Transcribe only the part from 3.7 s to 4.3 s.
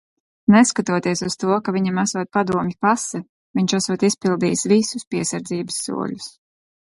esot